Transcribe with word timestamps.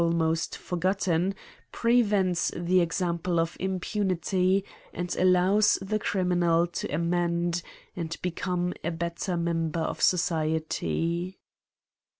113 0.01 0.19
almost 0.23 0.57
forgotten, 0.57 1.35
prevents 1.71 2.51
the 2.55 2.81
example 2.81 3.39
of 3.39 3.55
impu 3.59 4.03
nity, 4.03 4.63
and 4.95 5.15
allows 5.15 5.75
the 5.79 5.99
criminal 5.99 6.65
to 6.65 6.87
amend, 6.91 7.61
and 7.95 8.17
be 8.23 8.31
come 8.31 8.73
a 8.83 8.89
better 8.89 9.37
member 9.37 9.81
of 9.81 10.01
society. 10.01 11.37